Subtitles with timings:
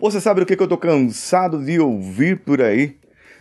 [0.00, 2.96] Você sabe o que, que eu tô cansado de ouvir por aí?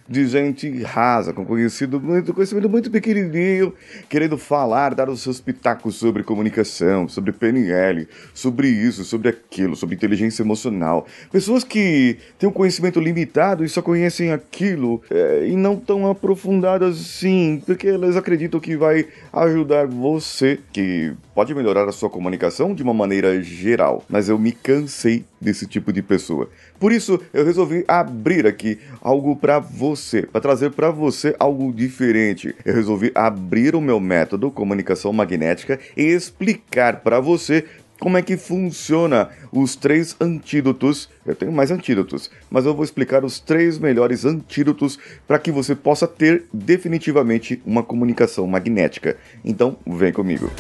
[0.08, 3.74] De gente rasa, com conhecido muito, conhecimento muito pequenininho,
[4.10, 9.96] querendo falar, dar os seus pitacos sobre comunicação, sobre PNL, sobre isso, sobre aquilo, sobre
[9.96, 11.06] inteligência emocional.
[11.32, 17.00] Pessoas que têm um conhecimento limitado e só conhecem aquilo é, e não tão aprofundadas
[17.00, 22.82] assim, porque elas acreditam que vai ajudar você, que pode melhorar a sua comunicação de
[22.82, 24.04] uma maneira geral.
[24.10, 26.50] Mas eu me cansei desse tipo de pessoa.
[26.80, 29.97] Por isso, eu resolvi abrir aqui algo para você,
[30.32, 32.56] para trazer para você algo diferente.
[32.64, 37.66] Eu resolvi abrir o meu método comunicação magnética e explicar para você
[38.00, 41.10] como é que funciona os três antídotos.
[41.26, 45.76] Eu tenho mais antídotos, mas eu vou explicar os três melhores antídotos para que você
[45.76, 49.18] possa ter definitivamente uma comunicação magnética.
[49.44, 50.52] Então, vem comigo.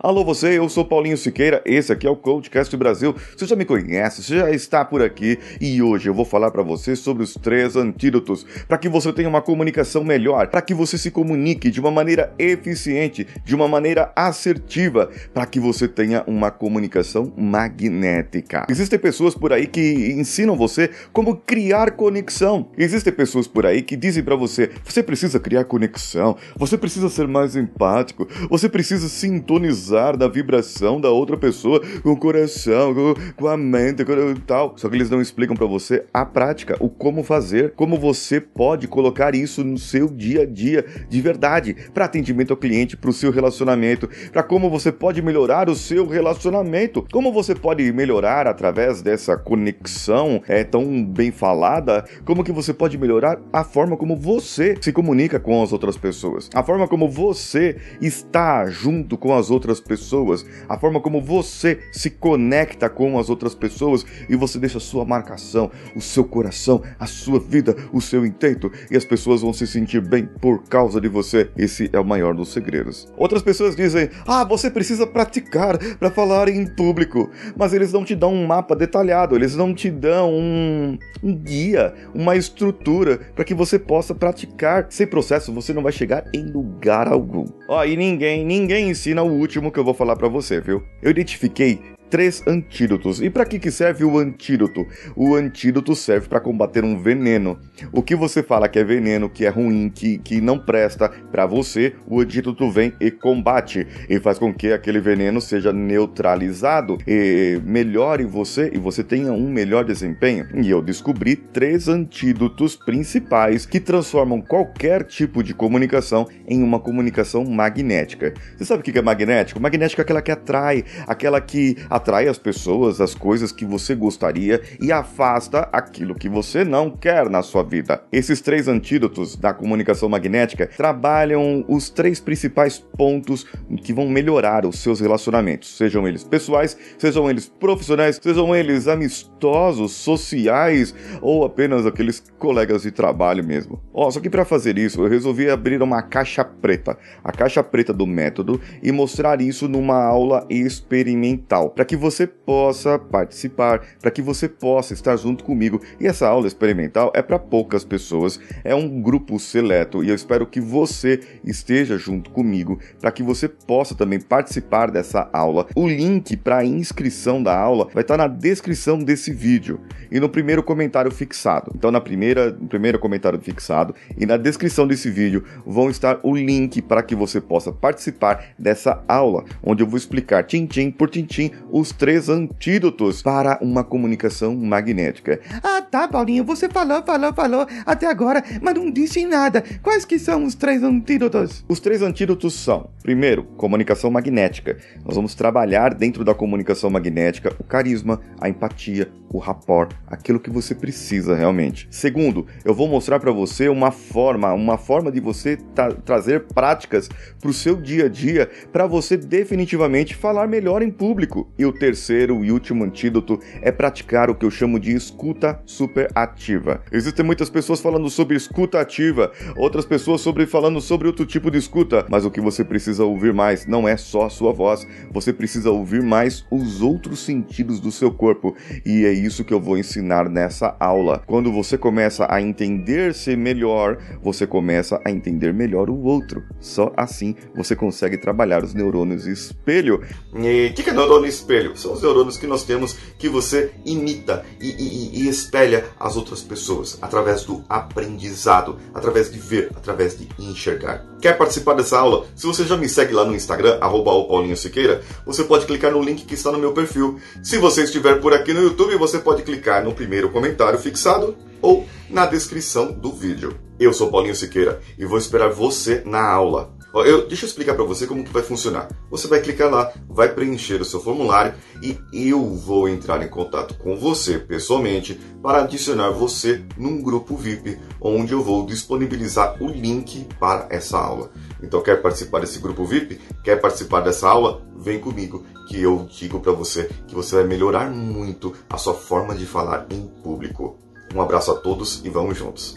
[0.00, 3.16] Alô você, eu sou Paulinho Siqueira, esse aqui é o Coachcast Brasil.
[3.36, 6.62] Você já me conhece, você já está por aqui e hoje eu vou falar para
[6.62, 10.96] você sobre os três antídotos para que você tenha uma comunicação melhor, para que você
[10.96, 16.52] se comunique de uma maneira eficiente, de uma maneira assertiva, para que você tenha uma
[16.52, 18.68] comunicação magnética.
[18.70, 22.70] Existem pessoas por aí que ensinam você como criar conexão.
[22.78, 27.26] Existem pessoas por aí que dizem para você: você precisa criar conexão, você precisa ser
[27.26, 33.46] mais empático, você precisa sintonizar da vibração da outra pessoa com o coração, com, com
[33.48, 34.74] a mente, com tal.
[34.76, 38.88] Só que eles não explicam para você a prática, o como fazer, como você pode
[38.88, 43.12] colocar isso no seu dia a dia de verdade, para atendimento ao cliente, para o
[43.12, 49.02] seu relacionamento, para como você pode melhorar o seu relacionamento, como você pode melhorar através
[49.02, 54.76] dessa conexão é tão bem falada, como que você pode melhorar a forma como você
[54.80, 59.77] se comunica com as outras pessoas, a forma como você está junto com as outras
[59.78, 64.78] outras pessoas, a forma como você se conecta com as outras pessoas e você deixa
[64.78, 69.40] a sua marcação, o seu coração, a sua vida, o seu intento e as pessoas
[69.40, 71.50] vão se sentir bem por causa de você.
[71.56, 73.08] Esse é o maior dos segredos.
[73.16, 78.14] Outras pessoas dizem: "Ah, você precisa praticar para falar em público", mas eles não te
[78.14, 83.54] dão um mapa detalhado, eles não te dão um, um guia, uma estrutura para que
[83.54, 84.86] você possa praticar.
[84.90, 87.44] Sem processo você não vai chegar em lugar algum.
[87.68, 90.82] Ó, oh, e ninguém, ninguém ensina o último que eu vou falar para você, viu?
[91.02, 93.20] Eu identifiquei três antídotos.
[93.20, 94.86] E para que, que serve o antídoto?
[95.16, 97.58] O antídoto serve para combater um veneno.
[97.92, 101.46] O que você fala que é veneno, que é ruim, que, que não presta para
[101.46, 107.60] você, o antídoto vem e combate e faz com que aquele veneno seja neutralizado e
[107.64, 110.46] melhore você e você tenha um melhor desempenho.
[110.54, 117.44] E eu descobri três antídotos principais que transformam qualquer tipo de comunicação em uma comunicação
[117.44, 118.34] magnética.
[118.56, 119.60] Você sabe o que é magnético?
[119.60, 124.62] Magnético é aquela que atrai, aquela que atrai as pessoas, as coisas que você gostaria
[124.80, 128.02] e afasta aquilo que você não quer na sua vida.
[128.10, 133.44] Esses três antídotos da comunicação magnética trabalham os três principais pontos
[133.82, 139.92] que vão melhorar os seus relacionamentos, sejam eles pessoais, sejam eles profissionais, sejam eles amistosos,
[139.92, 143.82] sociais ou apenas aqueles colegas de trabalho mesmo.
[143.92, 147.62] Ó, oh, só que para fazer isso, eu resolvi abrir uma caixa preta, a caixa
[147.62, 154.10] preta do método e mostrar isso numa aula experimental, para que você possa participar, para
[154.10, 155.80] que você possa estar junto comigo.
[155.98, 160.46] E essa aula experimental é para poucas pessoas, é um grupo seleto e eu espero
[160.46, 165.66] que você esteja junto comigo para que você possa também participar dessa aula.
[165.74, 170.28] O link para a inscrição da aula vai estar na descrição desse vídeo e no
[170.28, 171.72] primeiro comentário fixado.
[171.74, 176.36] Então na primeira, no primeiro comentário fixado e na descrição desse vídeo vão estar o
[176.36, 181.50] link para que você possa participar dessa aula, onde eu vou explicar tintim por tintim
[181.78, 185.40] os três antídotos para uma comunicação magnética.
[185.62, 189.62] Ah, tá, Paulinho, você falou, falou, falou até agora, mas não disse nada.
[189.82, 191.64] Quais que são os três antídotos?
[191.68, 194.76] Os três antídotos são, primeiro, comunicação magnética.
[195.04, 200.50] Nós vamos trabalhar dentro da comunicação magnética o carisma, a empatia, o rapport, aquilo que
[200.50, 201.86] você precisa realmente.
[201.90, 205.58] Segundo, eu vou mostrar para você uma forma, uma forma de você
[206.04, 207.08] trazer práticas
[207.40, 211.50] para o seu dia a dia para você definitivamente falar melhor em público.
[211.58, 216.82] E o terceiro e último antídoto é praticar o que eu chamo de escuta superativa.
[216.90, 221.58] Existem muitas pessoas falando sobre escuta ativa, outras pessoas sobre falando sobre outro tipo de
[221.58, 225.32] escuta, mas o que você precisa ouvir mais não é só a sua voz, você
[225.32, 228.54] precisa ouvir mais os outros sentidos do seu corpo.
[228.84, 231.22] E é isso que eu vou ensinar nessa aula.
[231.26, 236.42] Quando você começa a entender-se melhor, você começa a entender melhor o outro.
[236.60, 240.02] Só assim você consegue trabalhar os neurônios espelho.
[240.34, 241.47] E o que, que é neurônio espelho?
[241.76, 246.42] São os neurônios que nós temos que você imita e, e, e espelha as outras
[246.42, 251.04] pessoas através do aprendizado, através de ver, através de enxergar.
[251.20, 252.26] Quer participar dessa aula?
[252.36, 254.12] Se você já me segue lá no Instagram, arroba
[254.56, 257.18] Siqueira, você pode clicar no link que está no meu perfil.
[257.42, 261.86] Se você estiver por aqui no YouTube, você pode clicar no primeiro comentário fixado ou
[262.10, 263.56] na descrição do vídeo.
[263.78, 266.77] Eu sou Paulinho Siqueira e vou esperar você na aula.
[266.94, 268.88] Eu, deixa eu explicar para você como que vai funcionar.
[269.10, 273.74] Você vai clicar lá, vai preencher o seu formulário e eu vou entrar em contato
[273.74, 280.26] com você pessoalmente para adicionar você num grupo VIP, onde eu vou disponibilizar o link
[280.40, 281.30] para essa aula.
[281.62, 283.20] Então, quer participar desse grupo VIP?
[283.44, 284.62] Quer participar dessa aula?
[284.76, 289.34] Vem comigo, que eu digo para você que você vai melhorar muito a sua forma
[289.34, 290.78] de falar em público.
[291.14, 292.76] Um abraço a todos e vamos juntos.